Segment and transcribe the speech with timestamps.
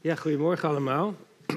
[0.00, 1.16] Ja, goedemorgen allemaal.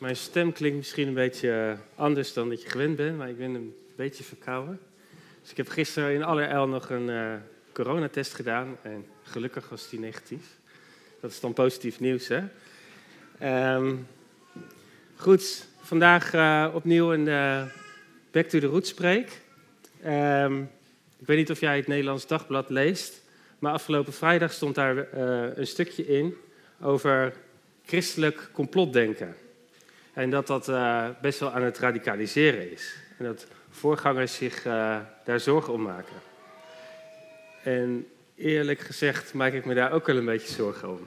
[0.00, 3.38] Mijn stem klinkt misschien een beetje eh, anders dan dat je gewend bent, maar ik
[3.38, 4.80] ben een beetje verkouden.
[5.40, 7.34] Dus ik heb gisteren in allerijl nog een uh,
[7.72, 10.56] coronatest gedaan en gelukkig was die negatief.
[11.20, 12.42] Dat is dan positief nieuws, hè?
[13.74, 14.06] Um,
[15.16, 17.24] goed, vandaag uh, opnieuw een
[18.30, 19.40] Back to the Roots spreek.
[20.06, 20.70] Um,
[21.18, 23.22] ik weet niet of jij het Nederlands Dagblad leest,
[23.58, 25.12] maar afgelopen vrijdag stond daar
[25.58, 26.34] een stukje in
[26.80, 27.34] over
[27.86, 29.36] christelijk complotdenken.
[30.12, 32.96] En dat dat uh, best wel aan het radicaliseren is.
[33.18, 36.16] En dat voorgangers zich uh, daar zorgen om maken.
[37.62, 38.06] En
[38.36, 41.06] eerlijk gezegd maak ik me daar ook wel een beetje zorgen om.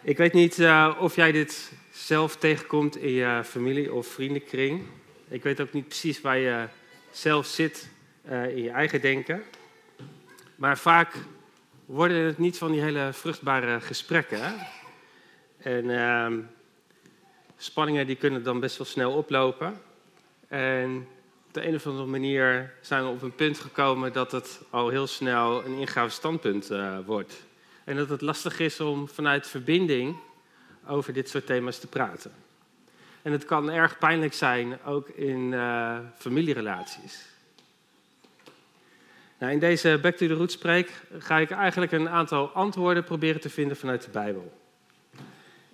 [0.00, 4.82] Ik weet niet uh, of jij dit zelf tegenkomt in je familie of vriendenkring.
[5.28, 6.66] Ik weet ook niet precies waar je
[7.10, 7.88] zelf zit
[8.28, 9.42] in je eigen denken.
[10.56, 11.14] Maar vaak
[11.86, 14.54] worden het niet van die hele vruchtbare gesprekken.
[15.58, 16.32] En uh,
[17.56, 19.80] spanningen die kunnen dan best wel snel oplopen.
[20.48, 21.06] En
[21.46, 24.88] op de een of andere manier zijn we op een punt gekomen dat het al
[24.88, 27.44] heel snel een ingaaf standpunt uh, wordt.
[27.84, 30.16] En dat het lastig is om vanuit verbinding
[30.86, 32.32] over dit soort thema's te praten.
[33.22, 37.31] En het kan erg pijnlijk zijn, ook in uh, familierelaties.
[39.42, 43.40] Nou, in deze Back to the Roots spreek ga ik eigenlijk een aantal antwoorden proberen
[43.40, 44.52] te vinden vanuit de Bijbel.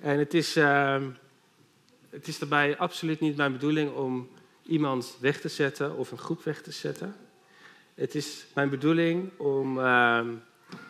[0.00, 1.02] En het is, uh,
[2.10, 4.28] het is daarbij absoluut niet mijn bedoeling om
[4.62, 7.16] iemand weg te zetten of een groep weg te zetten.
[7.94, 10.20] Het is mijn bedoeling om uh,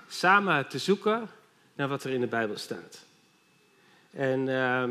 [0.08, 1.28] samen te zoeken
[1.74, 3.04] naar wat er in de Bijbel staat.
[4.10, 4.90] En ehm,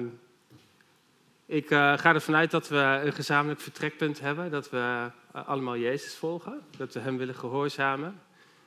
[1.48, 4.78] ik uh, ga ervan uit dat we een gezamenlijk vertrekpunt hebben, dat we
[5.36, 8.22] uh, allemaal Jezus volgen, dat we Hem willen gehoorzamen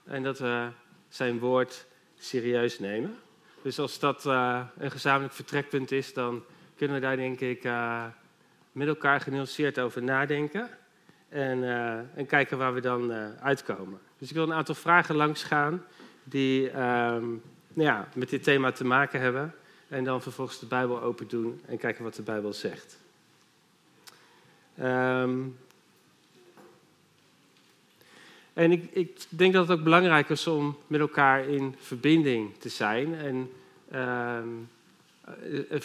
[0.04, 0.68] en dat we
[1.08, 1.86] Zijn woord
[2.18, 3.16] serieus nemen.
[3.62, 6.44] Dus als dat uh, een gezamenlijk vertrekpunt is, dan
[6.76, 7.62] kunnen we daar denk ik
[8.72, 10.68] met elkaar genuanceerd over nadenken
[11.28, 11.64] en,
[12.14, 14.00] en kijken waar we dan uitkomen.
[14.18, 15.84] Dus ik wil een aantal vragen langsgaan
[16.24, 17.26] die ehm,
[17.72, 19.54] nou ja, met dit thema te maken hebben.
[19.90, 22.98] En dan vervolgens de Bijbel open doen en kijken wat de Bijbel zegt.
[24.80, 25.58] Um,
[28.52, 32.68] en ik, ik, denk dat het ook belangrijk is om met elkaar in verbinding te
[32.68, 33.14] zijn.
[33.14, 33.50] En
[33.94, 34.68] um,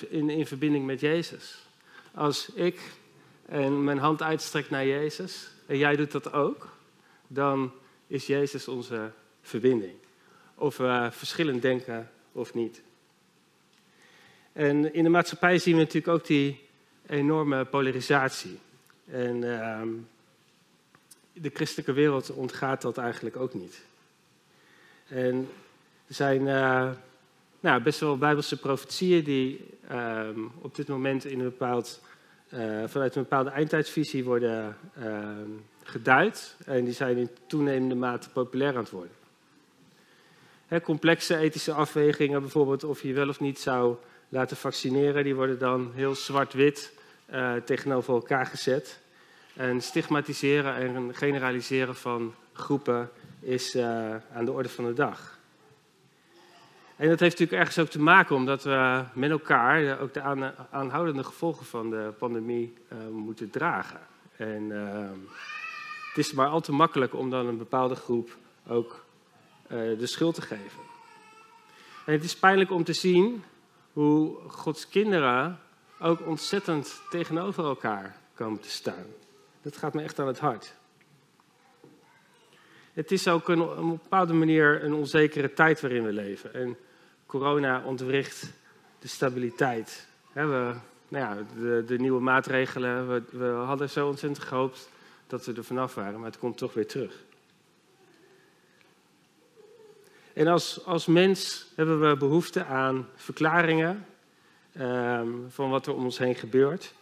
[0.10, 1.66] in, in verbinding met Jezus.
[2.14, 2.80] Als ik
[3.46, 6.68] en mijn hand uitstrek naar Jezus en jij doet dat ook,
[7.28, 7.72] dan
[8.08, 9.12] is Jezus onze
[9.42, 9.96] verbinding.
[10.56, 12.82] Of we verschillend denken of niet.
[14.56, 16.62] En in de maatschappij zien we natuurlijk ook die
[17.08, 18.60] enorme polarisatie.
[19.06, 19.82] En uh,
[21.34, 23.84] de christelijke wereld ontgaat dat eigenlijk ook niet.
[25.08, 25.50] En
[26.08, 26.90] er zijn uh,
[27.60, 30.28] nou, best wel bijbelse profetieën die uh,
[30.62, 32.02] op dit moment in een bepaald,
[32.54, 35.50] uh, vanuit een bepaalde eindtijdsvisie worden ehm,
[35.84, 36.56] geduid.
[36.66, 39.14] En die zijn in toenemende mate populair aan het worden.
[40.84, 43.96] Complexe ethische afwegingen, bijvoorbeeld of je wel of niet zou
[44.30, 46.94] laten vaccineren, die worden dan heel zwart-wit
[47.34, 49.00] uh, tegenover elkaar gezet.
[49.54, 53.10] En stigmatiseren en generaliseren van groepen
[53.40, 55.40] is uh, aan de orde van de dag.
[56.96, 60.22] En dat heeft natuurlijk ergens ook te maken omdat we met elkaar ook de
[60.72, 64.00] aanhoudende gevolgen van de pandemie uh, moeten dragen.
[64.38, 64.70] En
[66.10, 68.38] het is maar al te makkelijk om dan een bepaalde groep
[68.68, 69.06] ook
[69.68, 70.80] de schuld te geven.
[72.06, 73.44] En het is pijnlijk om te zien
[73.96, 75.60] hoe Gods kinderen
[76.00, 79.06] ook ontzettend tegenover elkaar komen te staan.
[79.62, 80.74] Dat gaat me echt aan het hart.
[82.94, 86.54] Het is ook een, op een bepaalde manier een onzekere tijd waarin we leven.
[86.54, 86.78] En
[87.26, 88.52] corona ontwricht
[89.00, 90.08] de stabiliteit.
[90.32, 90.74] we,
[91.08, 94.90] nou ja, de, de, nieuwe maatregelen, we, we hadden zo ontzettend gehoopt
[95.28, 97.24] dat we er vanaf waren, maar het komt toch weer terug.
[100.36, 104.06] En als, als mens hebben we behoefte aan verklaringen
[104.80, 106.94] um, van wat er om ons heen gebeurt.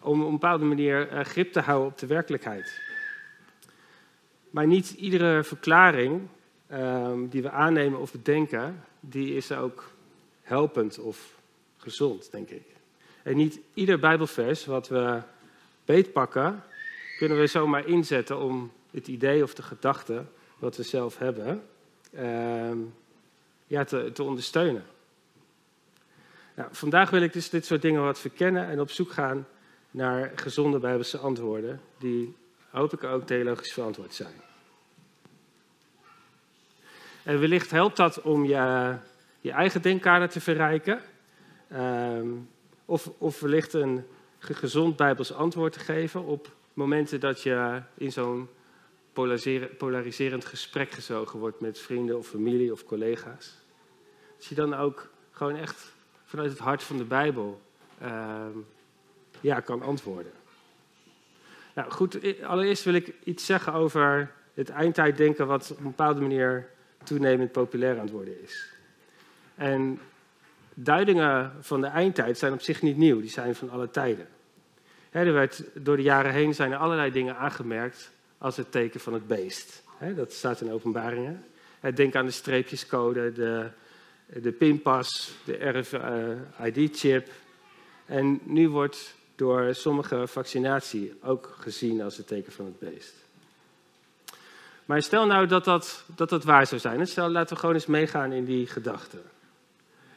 [0.00, 2.80] Om op een bepaalde manier uh, grip te houden op de werkelijkheid.
[4.50, 6.28] Maar niet iedere verklaring
[6.72, 9.90] um, die we aannemen of bedenken, die is ook
[10.42, 11.38] helpend of
[11.76, 12.66] gezond, denk ik.
[13.22, 15.20] En niet ieder Bijbelvers wat we
[15.84, 16.62] beetpakken,
[17.18, 20.24] kunnen we zomaar inzetten om het idee of de gedachte
[20.58, 21.62] wat we zelf hebben,
[22.18, 22.70] uh,
[23.66, 24.84] ja, te, te ondersteunen.
[26.54, 29.46] Nou, vandaag wil ik dus dit soort dingen wat verkennen en op zoek gaan
[29.90, 32.36] naar gezonde Bijbelse antwoorden, die
[32.70, 34.34] hoop ik ook theologisch verantwoord zijn.
[37.22, 38.96] En wellicht helpt dat om je
[39.40, 41.00] je eigen denkkader te verrijken.
[41.68, 42.28] Ehm,
[42.84, 44.04] of, of wellicht een
[44.38, 48.48] gezond Bijbels antwoord te geven op momenten dat je in zo'n
[49.78, 53.54] polariserend gesprek gezogen wordt met vrienden of familie of collega's.
[54.36, 55.92] Dat je dan ook gewoon echt
[56.24, 57.60] vanuit het hart van de Bijbel
[58.00, 58.58] ehm,
[59.40, 60.32] ja, kan antwoorden.
[61.74, 66.68] Nou goed, allereerst wil ik iets zeggen over het eindtijddenken wat op een bepaalde manier
[67.04, 68.72] toenemend populair aan het worden is.
[69.54, 70.00] En
[70.74, 74.28] duidingen van de eindtijd zijn op zich niet nieuw, die zijn van alle tijden.
[75.10, 79.12] er werd, door de jaren heen zijn er allerlei dingen aangemerkt als het teken van
[79.12, 79.82] het beest.
[80.16, 81.44] dat staat in openbaringen.
[81.94, 83.70] Denk aan de streepjescode, de,
[84.40, 87.28] de pinpas, de RFID-chip.
[88.06, 93.14] En nu wordt door sommige vaccinatie ook gezien als het teken van het beest.
[94.84, 97.06] Maar stel nou dat dat, dat, dat waar zou zijn.
[97.06, 99.18] stel, laten we gewoon eens meegaan in die gedachte.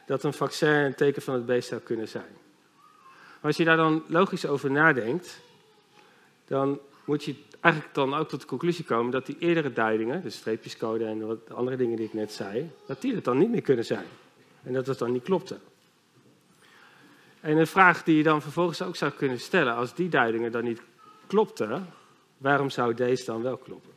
[0.05, 2.37] Dat een vaccin een teken van het beest zou kunnen zijn.
[3.41, 5.39] Als je daar dan logisch over nadenkt,
[6.47, 7.35] dan moet je
[7.65, 11.53] eigenlijk dan ook tot de conclusie komen dat die eerdere duidingen, de streepjescode en wat
[11.53, 14.05] andere dingen die ik net zei, dat die het dan niet meer kunnen zijn.
[14.63, 15.57] En dat het dan niet klopte.
[17.39, 20.63] En een vraag die je dan vervolgens ook zou kunnen stellen, als die duidingen dan
[20.63, 20.81] niet
[21.27, 21.87] klopten,
[22.37, 23.91] waarom zou deze dan wel kloppen?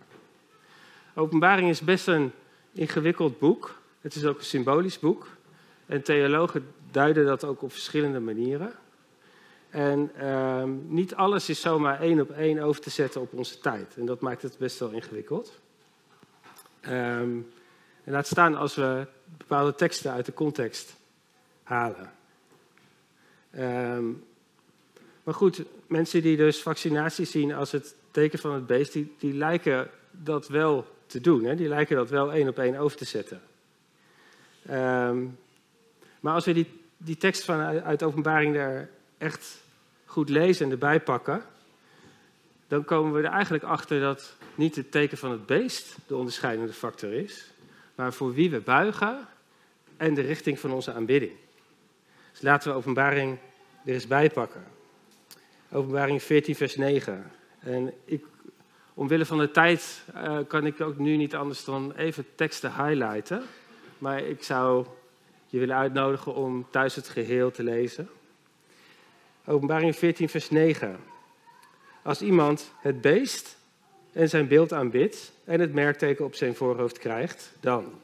[1.14, 2.32] Openbaring is best een
[2.73, 3.75] ingewikkeld boek.
[4.00, 5.26] Het is ook een symbolisch boek.
[5.87, 8.73] En theologen duiden dat ook op verschillende manieren.
[9.78, 13.96] En ehm, niet alles is zomaar één op één over te zetten op onze tijd.
[13.96, 15.60] En dat maakt het best wel ingewikkeld.
[16.80, 17.36] Ehm,
[18.04, 20.96] en laat staan als we bepaalde teksten uit de context
[21.62, 22.12] halen.
[23.50, 24.04] Ehm,
[25.22, 29.34] maar goed, mensen die dus vaccinatie zien als het teken van het beest, die, die
[29.34, 31.44] lijken dat wel te doen.
[31.44, 31.54] Hè?
[31.54, 33.40] Die lijken dat wel één op één over te zetten.
[36.20, 38.88] maar als we die, die tekst van, uit openbaring daar
[39.19, 39.66] echt
[40.08, 41.43] goed lezen en erbij pakken,
[42.69, 46.72] dan komen we er eigenlijk achter dat niet het teken van het beest de onderscheidende
[46.72, 47.50] factor is,
[47.94, 49.26] maar voor wie we buigen
[49.96, 51.32] en de richting van onze aanbidding.
[52.31, 53.38] Dus laten we openbaring
[53.84, 54.64] er eens bij pakken.
[55.72, 57.31] Openbaring 14, vers 9.
[57.58, 58.25] En ik,
[58.94, 63.43] omwille van de tijd uh, kan ik ook nu niet anders dan even teksten highlighten.
[63.99, 64.87] Maar ik zou
[65.46, 68.08] je willen uitnodigen om thuis het geheel te lezen.
[69.49, 70.97] Openbaring 14, vers 9.
[72.03, 73.56] Als iemand het beest
[74.12, 78.00] en zijn beeld aanbidt en het merkteken op zijn voorhoofd krijgt, dan.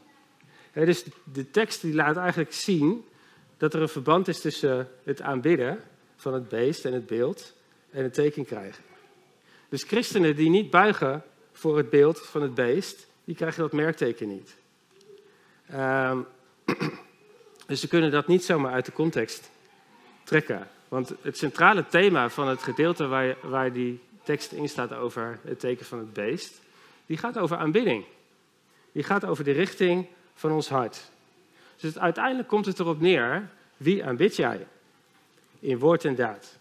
[0.73, 3.05] dus de tekst die laat eigenlijk zien
[3.57, 5.81] dat er een verband is tussen het aanbidden
[6.17, 7.55] van het beest en het beeld
[7.91, 8.85] en het teken krijgen.
[9.69, 14.29] Dus christenen die niet buigen voor het beeld van het beest, die krijgen dat merkteken
[14.29, 14.55] niet.
[15.67, 16.19] Ehm,
[17.67, 19.51] dus ze kunnen dat niet zomaar uit de context
[20.25, 20.69] trekken.
[20.95, 25.61] Want het centrale thema van het gedeelte waar, waar die tekst in staat over het
[25.61, 26.61] teken van het beest,
[27.07, 28.05] die gaat over aanbidding.
[28.93, 31.11] Die gaat over de richting van ons hart.
[31.77, 34.67] Dus uiteindelijk komt het erop neer, wie aanbid jij?
[35.59, 36.59] In woord en daad.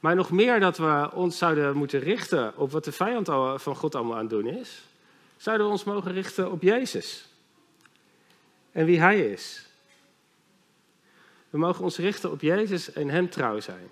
[0.00, 3.26] Maar nog meer dat we ons zouden moeten richten op wat de vijand
[3.62, 4.82] van God allemaal aan het doen is,
[5.36, 7.28] zouden we ons mogen richten op Jezus.
[8.72, 9.69] En wie Hij is.
[11.50, 13.88] We mogen ons richten op Jezus en Hem trouw zijn.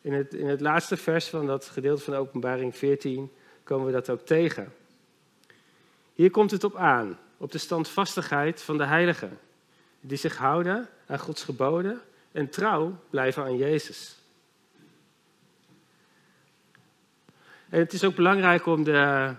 [0.00, 3.30] In het, in het laatste vers van dat gedeelte van Openbaring 14
[3.64, 4.72] komen we dat ook tegen.
[6.14, 9.38] Hier komt het op aan, op de standvastigheid van de heiligen,
[10.00, 12.00] die zich houden aan Gods geboden
[12.32, 14.16] en trouw blijven aan Jezus.
[17.68, 19.34] En het is ook belangrijk om de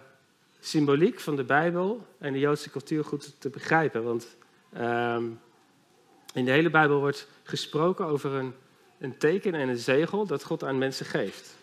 [0.60, 4.36] symboliek van de Bijbel en de Joodse cultuur goed te begrijpen, want
[4.74, 5.24] ehm,
[6.33, 8.53] in de hele Bijbel wordt gesproken over een,
[8.97, 11.55] een teken en een zegel dat God aan mensen geeft.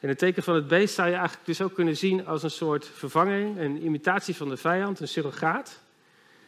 [0.00, 2.50] En het teken van het beest zou je eigenlijk dus ook kunnen zien als een
[2.50, 5.80] soort vervanging, een imitatie van de vijand, een surrogaat.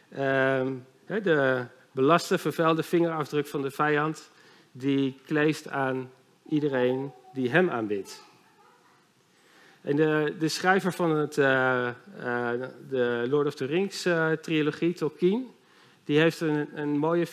[0.09, 0.73] Ehm,
[1.05, 4.29] de belaste, vervuilde vingerafdruk van de vijand,
[4.71, 6.11] die kleeft aan
[6.49, 8.23] iedereen die hem aanbidt.
[9.81, 11.89] En de, de schrijver van het, uh,
[12.89, 15.47] de Lord of the Rings uh, trilogie, Tolkien,
[16.07, 17.25] die heeft een, een mooie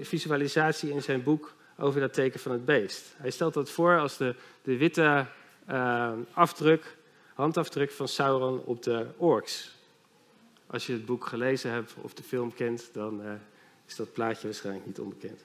[0.00, 3.14] visualisatie in zijn boek over dat teken van het beest.
[3.16, 5.26] Hij stelt dat voor als de, de witte
[5.70, 6.96] uh, afdruk,
[7.34, 9.74] handafdruk van Sauron op de orks.
[10.66, 13.32] Als je het boek gelezen hebt of de film kent, dan uh,
[13.86, 15.40] is dat plaatje waarschijnlijk niet onbekend.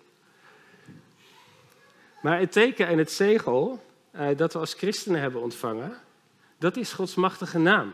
[2.21, 3.83] Maar het teken en het zegel
[4.15, 5.97] uh, dat we als christenen hebben ontvangen,
[6.57, 7.93] dat is Gods machtige naam.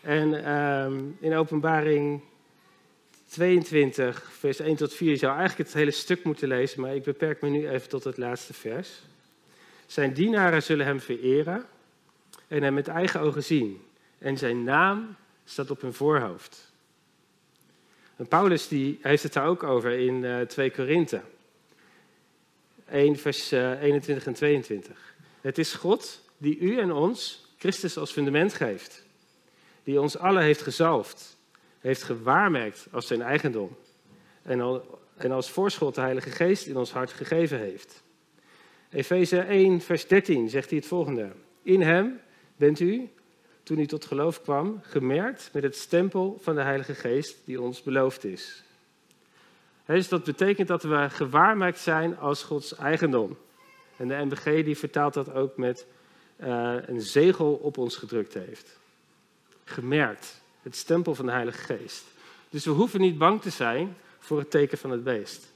[0.00, 2.22] En ehm, in openbaring
[3.28, 5.10] 22, vers 1 tot 4.
[5.10, 8.04] Je zou eigenlijk het hele stuk moeten lezen, maar ik beperk me nu even tot
[8.04, 8.90] het laatste vers.
[9.86, 11.64] Zijn dienaren zullen hem vereren
[12.48, 13.82] en hem met eigen ogen zien.
[14.18, 16.72] En zijn naam staat op hun voorhoofd.
[18.16, 21.20] En Paulus die heeft het daar ook over in uh, 2 Korinthe.
[22.88, 25.14] 1 vers uh, 21 en 22.
[25.40, 29.04] Het is God die u en ons Christus als fundament geeft.
[29.84, 31.35] Die ons allen heeft gezalfd,
[31.80, 33.76] heeft gewaarmerkt als zijn eigendom.
[34.42, 38.02] En, al, en als voorschot de Heilige Geest in ons hart gegeven heeft.
[38.90, 41.32] Efeze 1 vers 13 zegt hij het volgende.
[41.62, 42.20] In hem
[42.56, 43.08] bent u,
[43.62, 47.82] toen u tot geloof kwam, gemerkt met het stempel van de Heilige Geest die ons
[47.82, 48.64] beloofd is.
[49.86, 53.36] Dus dat betekent dat we gewaarmerkt zijn als Gods eigendom.
[53.96, 55.86] En de NBG die vertaalt dat ook met
[56.40, 58.78] uh, een zegel op ons gedrukt heeft.
[59.64, 62.04] Gemerkt, het stempel van de Heilige Geest.
[62.50, 65.52] Dus we hoeven niet bang te zijn voor het teken van het beest.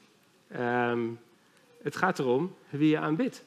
[0.57, 1.21] Um,
[1.83, 3.45] het gaat erom wie je aanbidt.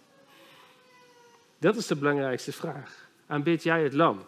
[1.58, 3.08] Dat is de belangrijkste vraag.
[3.28, 4.26] Aanbid jij het lam?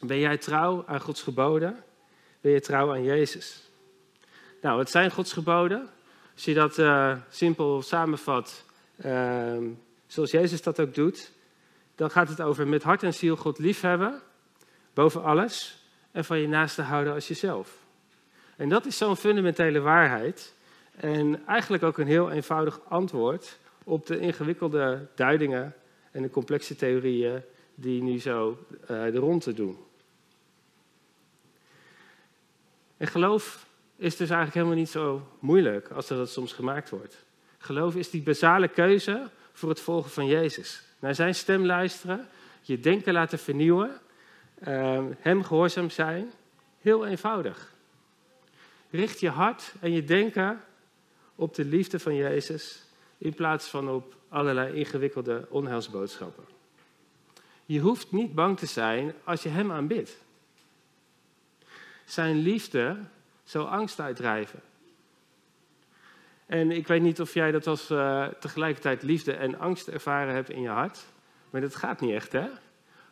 [0.00, 1.84] Ben jij trouw aan Gods geboden?
[2.40, 3.62] Ben je trouw aan Jezus?
[4.62, 5.88] Nou, wat zijn Gods geboden?
[6.34, 8.64] Als je dat uh, simpel samenvat,
[9.04, 9.56] uh,
[10.06, 11.32] zoals Jezus dat ook doet,
[11.94, 14.22] dan gaat het over met hart en ziel God liefhebben,
[14.94, 15.79] boven alles,
[16.12, 17.78] en van je naaste houden als jezelf.
[18.56, 20.54] En dat is zo'n fundamentele waarheid.
[20.96, 25.74] En eigenlijk ook een heel eenvoudig antwoord op de ingewikkelde duidingen
[26.10, 27.42] en de complexe theorieën
[27.74, 29.78] die nu zo uh, de ronde doen.
[32.96, 37.24] En geloof is dus eigenlijk helemaal niet zo moeilijk als dat soms gemaakt wordt.
[37.58, 40.82] Geloof is die basale keuze voor het volgen van Jezus.
[40.98, 42.28] Naar zijn stem luisteren,
[42.62, 44.00] je denken laten vernieuwen,
[44.68, 46.30] uh, hem gehoorzaam zijn.
[46.80, 47.74] Heel eenvoudig.
[48.90, 50.60] Richt je hart en je denken
[51.34, 52.84] op de liefde van Jezus
[53.18, 56.44] in plaats van op allerlei ingewikkelde onheilsboodschappen.
[57.66, 60.16] Je hoeft niet bang te zijn als je Hem aanbidt.
[62.04, 62.96] Zijn liefde
[63.44, 64.60] zal angst uitdrijven.
[66.46, 70.50] En ik weet niet of jij dat als uh, tegelijkertijd liefde en angst ervaren hebt
[70.50, 71.04] in je hart.
[71.50, 72.48] Maar dat gaat niet echt, hè?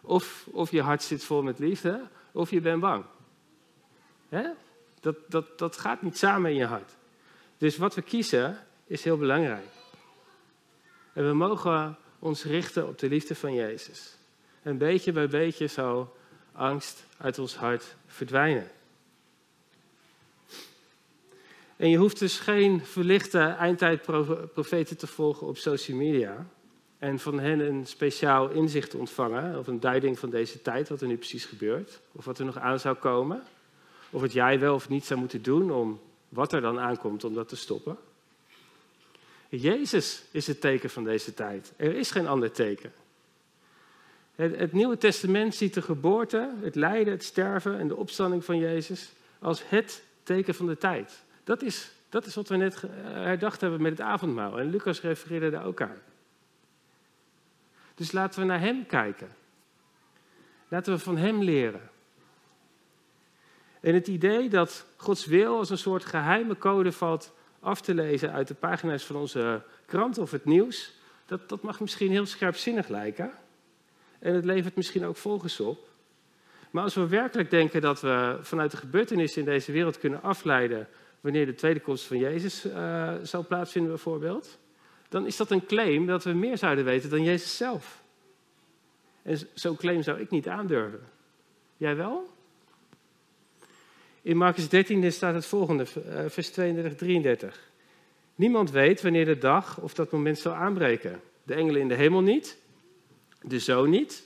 [0.01, 3.05] Of, of je hart zit vol met liefde, of je bent bang.
[4.29, 4.49] Hè?
[5.01, 6.97] Dat, dat, dat gaat niet samen in je hart.
[7.59, 9.67] Dus wat we kiezen is heel belangrijk.
[11.13, 14.17] En we mogen ons richten op de liefde van Jezus.
[14.63, 16.17] En beetje bij beetje zal
[16.53, 18.71] angst uit ons hart verdwijnen.
[21.77, 26.47] En je hoeft dus geen verlichte eindtijdprofeten te volgen op social media.
[26.99, 29.59] En van hen een speciaal inzicht ontvangen.
[29.59, 32.01] Of een duiding van deze tijd, wat er nu precies gebeurt.
[32.13, 33.43] Of wat er nog aan zou komen.
[34.11, 37.35] Of wat jij wel of niet zou moeten doen om wat er dan aankomt om
[37.35, 37.97] dat te stoppen.
[39.49, 41.73] Jezus is het teken van deze tijd.
[41.77, 42.93] Er is geen ander teken.
[44.35, 48.59] Het, het, Nieuwe Testament ziet de geboorte, het lijden, het sterven en de opstanding van
[48.59, 51.23] Jezus als het teken van de tijd.
[51.45, 54.59] Dat is, dat is wat we net herdacht hebben met het avondmaal.
[54.59, 55.99] En Lucas refereerde daar ook aan.
[57.99, 59.29] Dus laten we naar Hem kijken.
[60.69, 61.91] Laten we van Hem leren.
[63.81, 68.33] En het idee dat Gods wil als een soort geheime code valt af te lezen
[68.33, 70.93] uit de pagina's van onze krant of het nieuws,
[71.27, 73.31] dat, dat mag misschien heel scherpzinnig lijken.
[74.19, 75.89] En het levert misschien ook volgens op.
[76.71, 80.89] Maar als we werkelijk denken dat we vanuit de gebeurtenissen in deze wereld kunnen afleiden
[81.21, 84.59] wanneer de tweede komst van Jezus uh, zal plaatsvinden bijvoorbeeld,
[85.09, 88.03] dan is dat een claim dat we meer zouden weten dan Jezus zelf.
[89.23, 91.01] En zo'n claim zou ik niet aandurven.
[91.77, 92.37] Jij wel?
[94.23, 97.71] In Marcus 13 staat het volgende, eh, vers 32, 33.
[98.35, 101.21] Niemand weet wanneer de dag of dat moment zal aanbreken.
[101.43, 102.59] De engelen in de hemel niet,
[103.43, 104.23] de zoon niet,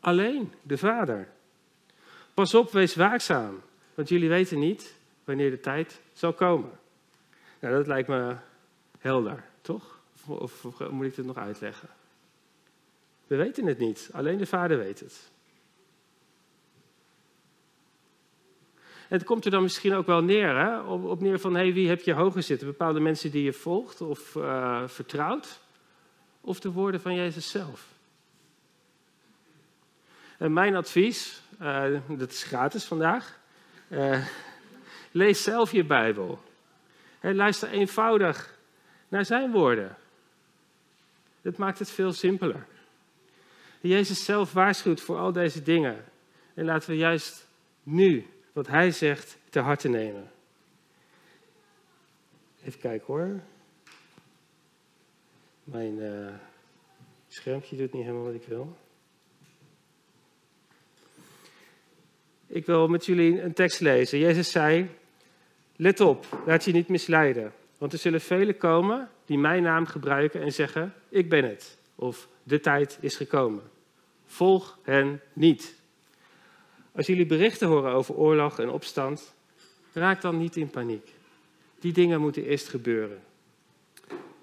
[0.00, 1.28] alleen de vader.
[2.34, 3.62] Pas op, wees waakzaam,
[3.94, 6.70] want jullie weten niet wanneer de tijd zal komen.
[7.60, 8.36] Nou, dat lijkt me
[8.98, 9.93] helder, toch?
[10.26, 11.88] Of, of moet ik het nog uitleggen?
[13.26, 15.32] We weten het niet, alleen de vader weet het.
[19.08, 20.80] het komt er dan misschien ook wel neer, hè?
[20.80, 22.66] Op, neer van hey, wie heb je hoger zitten?
[22.66, 25.60] Bepaalde mensen die je volgt of uh, vertrouwt?
[26.40, 27.86] Of de woorden van Jezus zelf?
[30.38, 33.38] En mijn advies, uh, dat is gratis vandaag,
[35.10, 36.42] lees zelf je Bijbel.
[37.20, 38.58] En luister eenvoudig
[39.08, 39.96] naar zijn woorden.
[41.44, 42.66] Dat maakt het veel simpeler.
[43.80, 46.04] Jezus zelf waarschuwt voor al deze dingen.
[46.54, 47.46] En laten we juist
[47.82, 50.30] nu wat hij zegt te harte nemen.
[52.64, 53.40] Even kijken hoor.
[55.64, 56.34] Mijn uh,
[57.28, 58.76] schermpje doet niet helemaal wat ik wil.
[62.46, 64.18] Ik wil met jullie een tekst lezen.
[64.18, 64.90] Jezus zei:
[65.76, 67.52] Let op, laat je niet misleiden.
[67.78, 71.78] Want er zullen velen komen die mijn naam gebruiken en zeggen: Ik ben het.
[71.94, 73.62] Of de tijd is gekomen.
[74.26, 75.74] Volg hen niet.
[76.92, 79.34] Als jullie berichten horen over oorlog en opstand,
[79.92, 81.12] raak dan niet in paniek.
[81.78, 83.22] Die dingen moeten eerst gebeuren.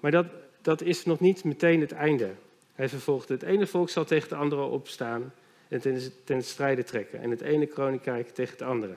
[0.00, 0.26] Maar dat,
[0.62, 2.34] dat is nog niet meteen het einde.
[2.74, 5.32] Hij vervolgde: Het ene volk zal tegen het andere opstaan
[5.68, 7.20] en ten, strijde trekken.
[7.20, 8.94] En het ene koninkrijk tegen het andere.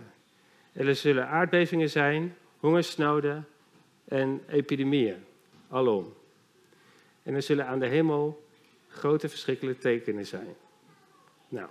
[0.71, 3.47] Er zullen aardbevingen zijn, hongersnoden
[4.05, 5.23] en epidemieën,
[5.69, 6.13] alom.
[7.23, 8.45] En er zullen aan de hemel
[8.89, 10.55] grote verschrikkelijke tekenen zijn.
[11.47, 11.67] Nou,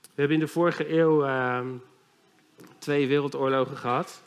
[0.00, 1.60] we hebben in de vorige eeuw uh,
[2.78, 4.22] twee wereldoorlogen gehad.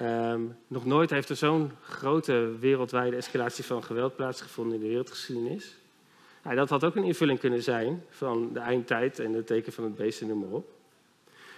[0.00, 5.76] Um, nog nooit heeft er zo'n grote wereldwijde escalatie van geweld plaatsgevonden in de wereldgeschiedenis.
[6.54, 9.94] Dat had ook een invulling kunnen zijn van de eindtijd en het teken van het
[9.94, 10.68] beest en noem maar op.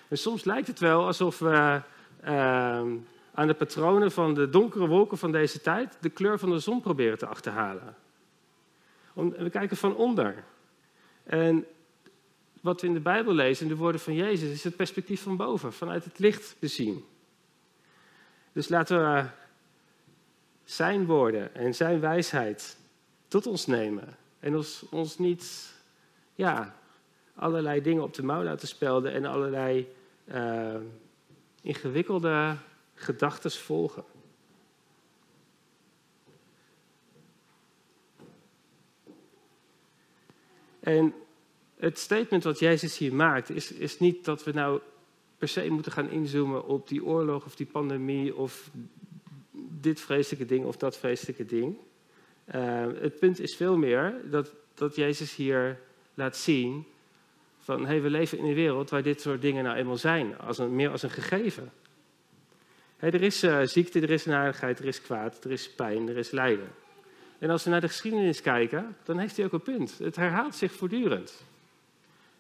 [0.09, 1.81] En soms lijkt het wel alsof we
[2.25, 2.83] uh,
[3.35, 6.81] aan de patronen van de donkere wolken van deze tijd de kleur van de zon
[6.81, 7.97] proberen te achterhalen.
[9.15, 10.45] we kijken van onder.
[11.25, 11.67] En
[12.61, 15.37] wat we in de Bijbel lezen, in de woorden van Jezus, is het perspectief van
[15.37, 17.05] boven, vanuit het licht bezien.
[18.53, 19.25] Dus laten we
[20.65, 22.77] zijn woorden en zijn wijsheid
[23.29, 24.17] tot ons nemen.
[24.41, 25.75] En ons, ons niet
[26.35, 26.75] ja,
[27.35, 30.75] allerlei dingen op de mouw laten spelden en allerlei uh,
[31.63, 32.57] ingewikkelde
[32.95, 34.05] gedachten volgen.
[40.81, 41.15] En
[41.77, 44.81] het statement wat Jezus hier maakt, is, is niet dat we nou
[45.39, 48.71] per se moeten gaan inzoomen op die oorlog of die pandemie of
[49.81, 51.77] dit vreselijke ding of dat vreselijke ding.
[52.55, 55.81] Uh, het punt is veel meer dat, dat Jezus hier
[56.15, 56.85] laat zien
[57.59, 60.59] van hey, we leven in een wereld waar dit soort dingen nou eenmaal zijn, als
[60.59, 61.73] een, meer als een gegeven.
[63.05, 66.31] Er is uh, ziekte, er is narigheid, er is kwaad, er is pijn, er is
[66.31, 66.69] lijden.
[67.39, 69.99] En als we naar de geschiedenis kijken, dan heeft hij ook een punt.
[69.99, 71.45] Het herhaalt zich voortdurend.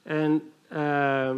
[0.02, 1.36] En uh,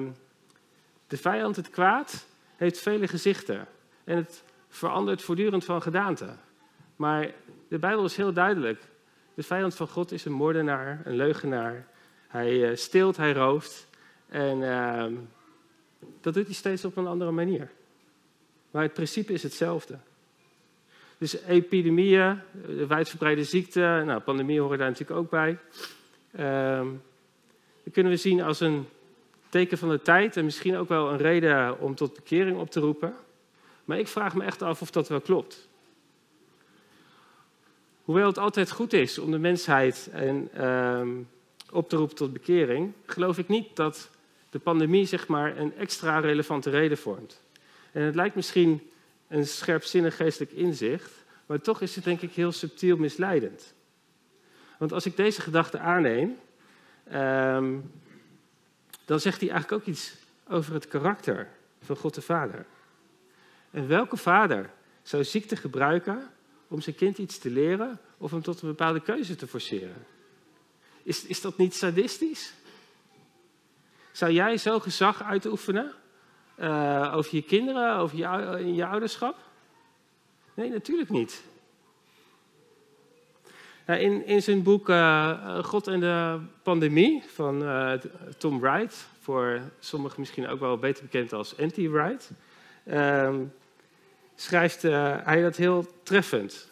[1.07, 3.67] de vijand, het kwaad, heeft vele gezichten.
[4.05, 6.37] En het verandert voortdurend van gedaante.
[6.97, 7.31] Maar
[7.69, 8.83] de Bijbel is heel duidelijk.
[9.35, 11.87] De vijand van God is een moordenaar, een leugenaar.
[12.29, 13.87] Hij uh, steelt, hij rooft.
[14.29, 15.07] En uh,
[16.21, 17.71] dat doet hij steeds op een andere manier.
[18.77, 19.99] Maar het principe is hetzelfde.
[21.19, 22.41] Dus epidemieën,
[22.89, 25.59] wijdverbreide ziekten, nou, pandemieën horen daar natuurlijk ook bij.
[26.39, 26.93] Uh,
[27.85, 28.87] dat kunnen we zien als een
[29.49, 32.81] teken van de tijd en misschien ook wel een reden om tot bekering op te
[32.81, 33.15] roepen.
[33.85, 35.69] Maar ik vraag me echt af of dat wel klopt.
[38.05, 41.09] Hoewel het altijd goed is om de mensheid en, uh,
[41.71, 44.11] op te roepen tot bekering, geloof ik niet dat
[44.51, 47.45] de pandemie zeg maar, een extra relevante reden vormt.
[47.97, 48.91] En het lijkt misschien
[49.29, 51.13] een scherpzinnig geestelijk inzicht,
[51.47, 53.75] maar toch is het denk ik heel subtiel misleidend.
[54.79, 56.39] Want als ik deze gedachte aanneem,
[57.13, 57.93] um,
[59.05, 60.15] dan zegt hij eigenlijk ook iets
[60.49, 61.49] over het karakter
[61.81, 62.67] van God de Vader.
[63.71, 64.71] En welke vader
[65.03, 66.31] zou ziekte gebruiken
[66.69, 70.07] om zijn kind iets te leren of hem tot een bepaalde keuze te forceren?
[71.03, 72.55] Is, is dat niet sadistisch?
[74.13, 75.95] Zou jij zo gezag uitoefenen
[76.61, 79.37] uh, over je kinderen, over je, in je ouderschap?
[80.55, 81.42] Nee, natuurlijk niet.
[83.87, 87.92] Nou, in, in zijn boek uh, God en de pandemie van uh,
[88.38, 92.31] Tom Wright, voor sommigen misschien ook wel beter bekend als Anti-Wright,
[92.85, 93.35] uh,
[94.35, 96.71] schrijft hij dat heel treffend.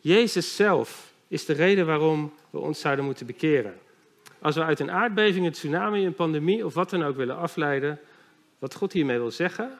[0.00, 3.74] Jezus zelf is de reden waarom we ons zouden moeten bekeren.
[4.40, 8.00] Als we uit een aardbeving, een tsunami, een pandemie of wat dan ook willen afleiden,
[8.62, 9.78] wat God hiermee wil zeggen,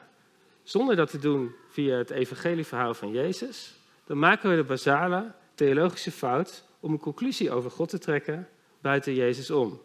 [0.63, 3.73] zonder dat te doen via het evangelieverhaal van Jezus,
[4.05, 8.49] dan maken we de basale theologische fout om een conclusie over God te trekken
[8.81, 9.81] buiten Jezus om.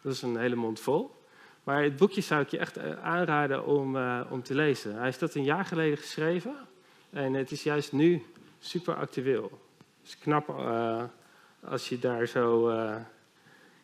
[0.00, 1.10] Dat is een hele mond vol.
[1.64, 4.94] Maar het boekje zou ik je echt eh, aanraden om, uh, om te lezen.
[4.94, 6.56] Hij heeft dat een jaar geleden geschreven
[7.10, 8.22] en het is juist nu
[8.58, 9.60] super actueel.
[10.00, 11.02] Het is knap uh,
[11.64, 12.70] als je daar zo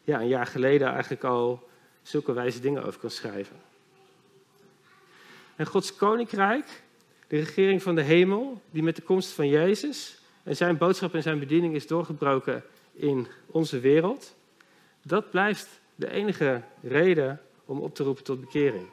[0.03, 1.69] ja, een jaar geleden eigenlijk al
[2.03, 3.68] zulke wijze dingen over kan schrijven.
[5.59, 6.83] En Gods koninkrijk,
[7.27, 11.23] de regering van de hemel, die met de komst van Jezus en zijn boodschap en
[11.23, 14.35] zijn bediening is doorgebroken in onze wereld,
[15.03, 18.87] dat blijft de enige reden om op te roepen tot bekering.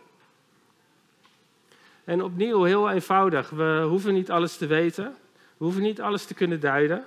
[2.04, 3.49] En opnieuw heel eenvoudig.
[3.49, 5.15] We hoeven niet alles te weten.
[5.58, 7.04] We hoeven niet alles te kunnen duiden.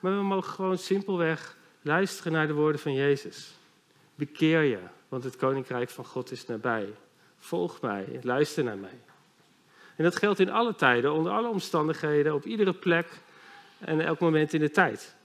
[0.00, 3.54] Maar we mogen gewoon simpelweg luisteren naar de woorden van Jezus.
[4.14, 6.88] Bekeer je, want het koninkrijk van God is nabij.
[7.38, 9.00] Volg mij, luister naar mij.
[9.96, 13.20] En dat geldt in alle tijden, onder alle omstandigheden, op iedere plek
[13.78, 15.16] en elk moment in de tijd.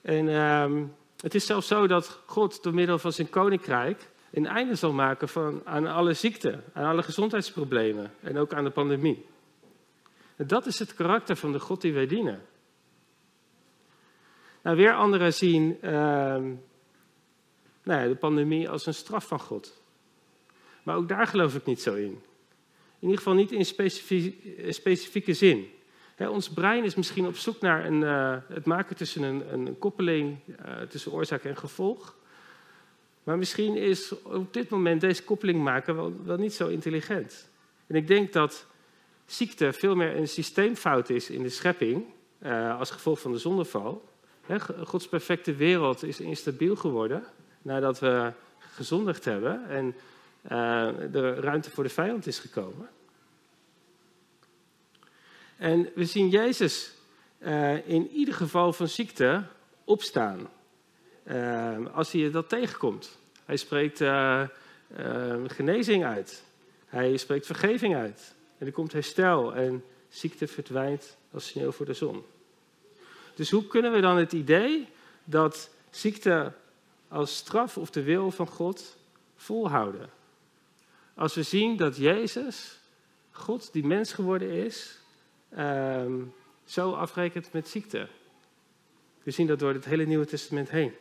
[0.00, 0.84] En ehm,
[1.20, 5.28] het is zelfs zo dat God door middel van zijn koninkrijk een einde zal maken
[5.28, 9.26] van, aan alle ziekten, aan alle gezondheidsproblemen en ook aan de pandemie.
[10.36, 12.42] Dat is het karakter van de God die wij dienen.
[14.62, 16.52] Nou, weer anderen zien ehm,
[17.82, 19.82] nou de pandemie als een straf van God.
[20.84, 22.22] Maar ook daar geloof ik niet zo in.
[22.98, 23.64] In ieder geval niet in
[24.72, 25.70] specifieke zin.
[26.18, 30.38] ons brein is misschien op zoek naar een, uh, het maken tussen een, een koppeling
[30.46, 32.16] uh, tussen oorzaak en gevolg.
[33.22, 37.48] Maar misschien is op dit moment deze koppeling maken wel, niet zo intelligent.
[37.86, 38.66] En ik denk dat
[39.26, 42.04] ziekte veel meer een systeemfout is in de schepping
[42.78, 44.08] als gevolg van de zondeval.
[44.84, 47.24] Gods perfecte wereld is instabiel geworden
[47.62, 49.94] nadat we gezondigd hebben en
[50.48, 52.88] er ruimte voor de vijand is gekomen.
[55.56, 56.92] En we zien Jezus
[57.38, 59.44] uh, in ieder geval van ziekte
[59.84, 60.48] opstaan.
[61.24, 63.18] Uh, als hij dat tegenkomt.
[63.44, 64.02] Hij spreekt
[65.46, 66.42] genezing uit.
[66.86, 68.34] Hij spreekt vergeving uit.
[68.58, 72.24] En er komt herstel en ziekte verdwijnt als sneeuw voor de zon.
[73.34, 74.88] Dus hoe kunnen we dan het idee
[75.24, 76.52] dat ziekte
[77.08, 78.96] als straf of de wil van God
[79.36, 80.10] volhouden?
[81.14, 82.80] Als we zien dat Jezus,
[83.30, 84.98] God die mens geworden is,
[85.58, 88.08] um, zo afrekent met ziekte.
[89.22, 90.92] We zien dat door het hele Nieuwe Testament heen.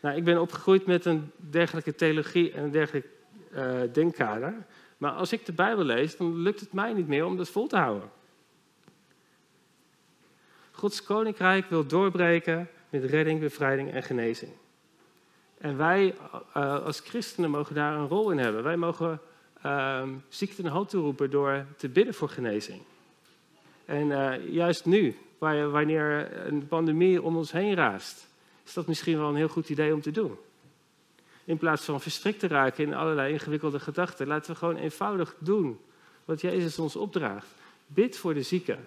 [0.00, 3.06] Nou, ik ben opgegroeid met een dergelijke theologie en een dergelijk
[3.52, 4.66] uh, denkkader.
[4.98, 7.66] Maar als ik de Bijbel lees, dan lukt het mij niet meer om dat vol
[7.66, 8.10] te houden.
[10.70, 14.52] Gods koninkrijk wil doorbreken met redding, bevrijding en genezing.
[15.62, 16.14] En wij
[16.56, 18.62] uh, als christenen mogen daar een rol in hebben.
[18.62, 19.20] Wij mogen
[19.66, 22.82] uh, ziekte een hand toeroepen door te bidden voor genezing.
[23.84, 28.28] En uh, juist nu, wanneer een pandemie om ons heen raast,
[28.64, 30.36] is dat misschien wel een heel goed idee om te doen.
[31.44, 35.80] In plaats van verstrikt te raken in allerlei ingewikkelde gedachten, laten we gewoon eenvoudig doen
[36.24, 37.46] wat Jezus ons opdraagt.
[37.86, 38.78] Bid voor de zieken.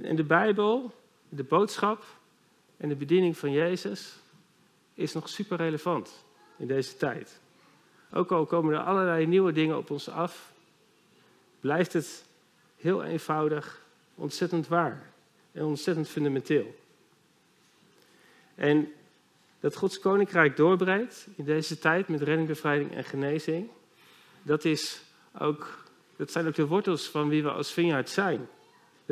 [0.00, 0.94] En de Bijbel,
[1.28, 2.04] de boodschap
[2.76, 4.16] en de bediening van Jezus
[4.94, 6.24] is nog super relevant
[6.56, 7.40] in deze tijd.
[8.12, 10.52] Ook al komen er allerlei nieuwe dingen op ons af,
[11.60, 12.24] blijft het
[12.76, 13.82] heel eenvoudig
[14.14, 15.10] ontzettend waar
[15.52, 16.74] en ontzettend fundamenteel.
[18.54, 18.92] En
[19.60, 23.68] dat Gods koninkrijk doorbreidt in deze tijd met redding, bevrijding en genezing,
[24.42, 25.02] dat, is
[25.38, 25.84] ook,
[26.26, 28.48] zijn ook de wortels van wie we als Vineyard zijn.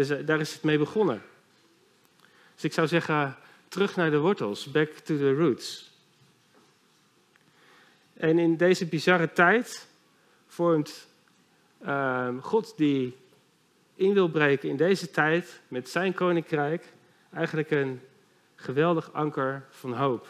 [0.01, 1.23] Dus eh, daar is het mee begonnen.
[2.55, 3.37] Dus ik zou zeggen,
[3.69, 5.91] terug naar de wortels, back to the roots.
[8.13, 9.89] En in deze bizarre tijd
[10.47, 11.09] vormt
[11.83, 13.17] uh, God die
[13.95, 16.93] in wil breken in deze tijd met zijn koninkrijk
[17.33, 18.01] eigenlijk een
[18.55, 20.27] geweldig anker van hoop.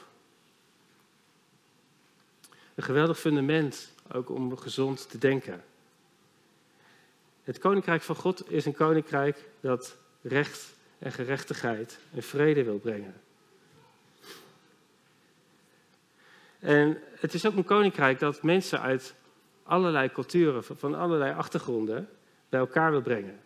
[2.74, 5.64] Een geweldig fundament ook om gezond te denken.
[7.50, 13.14] Het koninkrijk van God is een koninkrijk dat recht en gerechtigheid en vrede wil brengen.
[16.58, 19.14] En het is ook een koninkrijk dat mensen uit
[19.62, 22.08] allerlei culturen, van allerlei achtergronden,
[22.48, 23.40] bij elkaar wil brengen.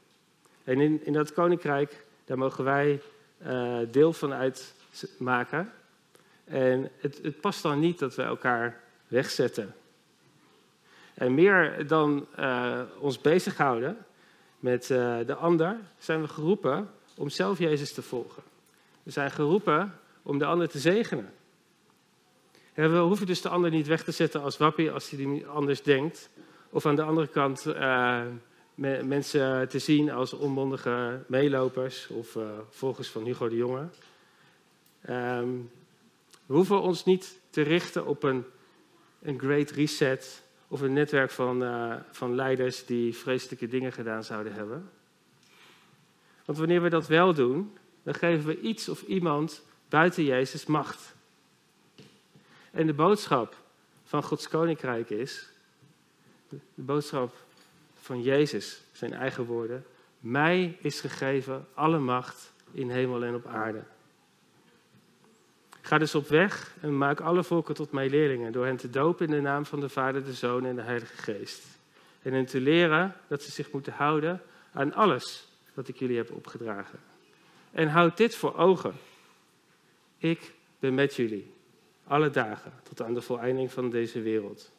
[0.64, 3.00] En in, in dat koninkrijk, daar mogen wij
[3.46, 5.72] uh, deel van uitmaken.
[6.44, 9.74] En het, het past dan niet dat we elkaar wegzetten
[11.14, 13.96] en meer dan uh, ons bezighouden
[14.58, 18.42] met uh, de ander, zijn we geroepen om zelf Jezus te volgen.
[19.02, 21.32] We zijn geroepen om de ander te zegenen.
[22.72, 25.82] En we hoeven dus de ander niet weg te zetten als wappie als hij anders
[25.82, 26.30] denkt.
[26.70, 27.64] Of aan de andere kant
[28.74, 32.38] me, mensen te zien als onmondige meelopers of
[32.70, 33.88] volgers van Hugo de Jonge.
[35.10, 35.70] Um,
[36.46, 38.44] we hoeven ons niet te richten op een,
[39.22, 40.43] een great reset
[40.74, 44.90] of een netwerk van, uh, van leiders die vreselijke dingen gedaan zouden hebben.
[46.44, 51.14] Want wanneer we dat wel doen, dan geven we iets of iemand buiten Jezus macht.
[52.70, 53.56] En de boodschap
[54.04, 55.48] van Gods koninkrijk is,
[56.48, 57.34] de boodschap
[58.00, 59.84] van Jezus, zijn eigen woorden,
[60.18, 63.82] Mij is gegeven alle macht in hemel en op aarde.
[65.94, 69.26] Ga dus op weg en maak alle volken tot mijn leerlingen, door hen te dopen
[69.26, 71.64] in de naam van de Vader, de Zoon en de Heilige Geest.
[72.22, 76.30] En hen te leren dat ze zich moeten houden aan alles wat ik jullie heb
[76.30, 76.98] opgedragen.
[77.70, 78.94] En houd dit voor ogen.
[80.18, 81.52] Ik ben met jullie,
[82.06, 84.70] alle dagen, tot aan de voleinding van deze wereld.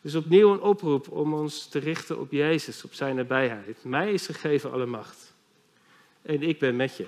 [0.00, 3.84] Dus opnieuw een oproep om ons te richten op Jezus, op zijn nabijheid.
[3.84, 5.34] Mij is gegeven alle macht.
[6.22, 7.06] En ik ben met je.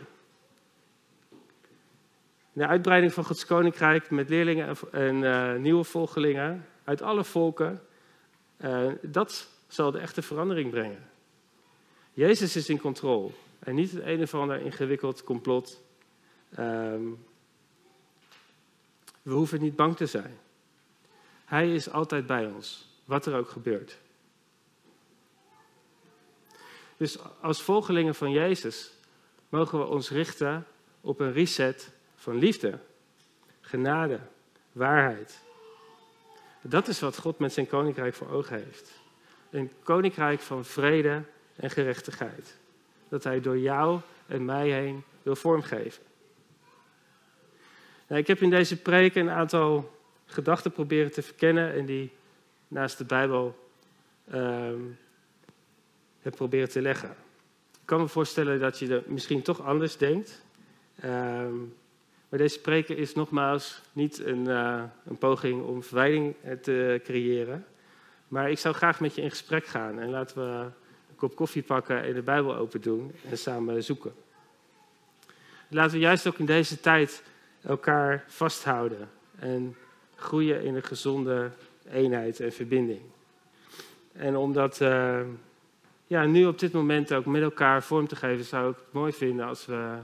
[2.56, 7.82] De uitbreiding van Gods koninkrijk met leerlingen en uh, nieuwe volgelingen uit alle volken,
[8.60, 11.10] uh, dat zal de echte verandering brengen.
[12.12, 15.82] Jezus is in controle en niet het een of ander ingewikkeld complot.
[16.58, 17.24] Um,
[19.22, 20.38] we hoeven niet bang te zijn.
[21.44, 23.98] Hij is altijd bij ons, wat er ook gebeurt.
[26.96, 28.92] Dus als volgelingen van Jezus
[29.48, 30.66] mogen we ons richten
[31.00, 31.94] op een reset
[32.26, 32.78] van liefde,
[33.60, 34.18] genade,
[34.72, 35.38] waarheid.
[36.60, 38.90] Dat is wat God met zijn koninkrijk voor ogen heeft.
[39.50, 41.22] Een koninkrijk van vrede
[41.56, 42.58] en gerechtigheid.
[43.08, 46.02] Dat hij door jou en mij heen wil vormgeven.
[48.06, 52.12] Nou, ik heb in deze preek een aantal gedachten proberen te verkennen en die
[52.68, 53.68] naast de Bijbel
[54.32, 54.98] um,
[56.20, 57.10] heb proberen te leggen.
[57.72, 60.44] Ik kan me voorstellen dat je er misschien toch anders denkt.
[61.04, 61.74] Um,
[62.28, 67.66] maar deze spreken is nogmaals niet een, uh, een poging om verwijding eh, te creëren.
[68.28, 70.64] Maar ik zou graag met je in gesprek gaan en laten we
[71.08, 74.14] een kop koffie pakken en de Bijbel open doen en samen zoeken.
[75.68, 77.22] Laten we juist ook in deze tijd
[77.62, 79.08] elkaar vasthouden
[79.38, 79.76] en
[80.14, 81.50] groeien in een gezonde
[81.90, 83.00] eenheid en verbinding.
[84.12, 85.20] En om dat uh,
[86.06, 89.12] ja, nu op dit moment ook met elkaar vorm te geven, zou ik het mooi
[89.12, 89.98] vinden als we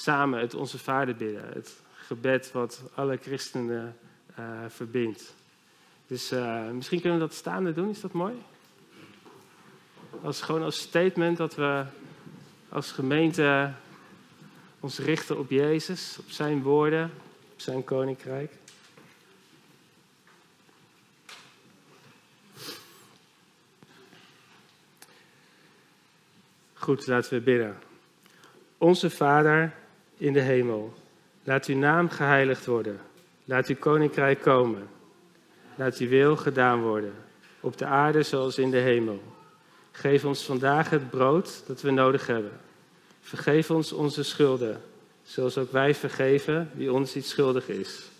[0.00, 1.48] samen het Onze Vader bidden.
[1.52, 3.96] Het gebed wat alle christenen
[4.38, 5.34] uh, verbindt.
[6.06, 8.42] Dus uh, misschien kunnen we dat staande doen, is dat mooi?
[10.22, 11.84] Als, gewoon als statement dat we
[12.68, 13.72] als gemeente
[14.80, 17.10] ons richten op Jezus, op zijn woorden,
[17.52, 18.52] op zijn koninkrijk.
[26.74, 27.78] Goed, laten we bidden.
[28.78, 29.78] Onze Vader
[30.20, 30.92] in de hemel,
[31.44, 33.00] laat uw naam geheiligd worden.
[33.44, 34.88] Laat uw koninkrijk komen.
[35.74, 37.14] Laat uw wil gedaan worden,
[37.60, 39.22] op de aarde zoals in de hemel.
[39.90, 42.52] Geef ons vandaag het brood dat we nodig hebben.
[43.20, 44.80] Vergeef ons onze schulden,
[45.22, 48.10] zoals ook wij vergeven wie ons iets schuldig is.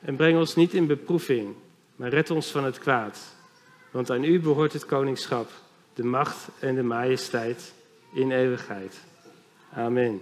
[0.00, 1.54] En breng ons niet in beproeving,
[1.96, 3.34] maar red ons van het kwaad.
[3.90, 5.50] Want aan u behoort het koningschap,
[5.94, 7.72] de macht en de majesteit
[8.12, 9.00] in eeuwigheid.
[9.72, 10.20] Amen.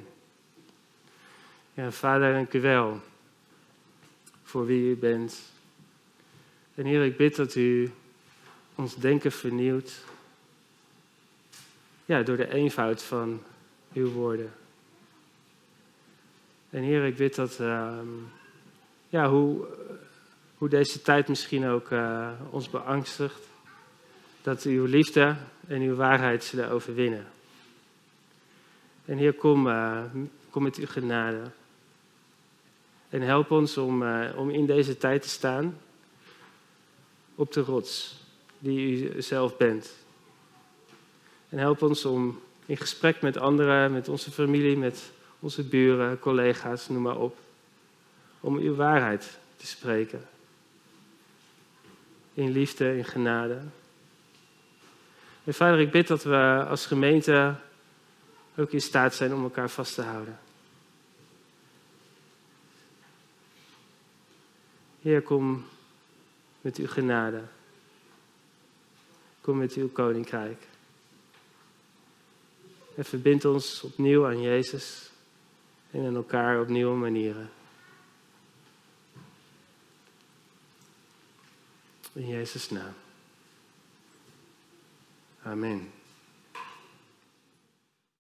[1.79, 3.01] Ja, vader, dank u wel
[4.43, 5.41] voor wie u bent.
[6.75, 7.91] En Heer, ik bid dat u
[8.75, 10.05] ons denken vernieuwt.
[12.05, 13.43] Ja, door de eenvoud van
[13.93, 14.53] uw woorden.
[16.71, 17.99] En Heer, ik bid dat, uh,
[19.09, 19.67] ja, hoe,
[20.57, 23.47] hoe deze tijd misschien ook uh, ons beangstigt,
[24.43, 25.37] dat uw liefde
[25.67, 27.27] en uw waarheid zullen overwinnen.
[29.05, 30.05] En Heer, kom, uh,
[30.51, 31.51] kom met uw genade.
[33.09, 35.79] En help ons om, uh, om in deze tijd te staan
[37.35, 38.16] op de rots
[38.59, 39.94] die u zelf bent.
[41.49, 46.88] En help ons om in gesprek met anderen, met onze familie, met onze buren, collega's,
[46.88, 47.37] noem maar op,
[48.40, 50.29] om uw waarheid te spreken.
[52.35, 53.61] In liefde, in genade.
[55.44, 57.55] En vader, ik bid dat we als gemeente
[58.57, 60.38] ook in staat zijn om elkaar vast te houden.
[65.09, 65.64] Heer, kom
[66.61, 67.42] met uw genade.
[69.40, 70.66] Kom met uw koninkrijk.
[72.94, 75.11] En verbind ons opnieuw aan Jezus
[75.90, 77.51] en aan elkaar op nieuwe manieren.
[82.12, 82.94] In Jezus' naam.
[85.42, 85.97] Amen.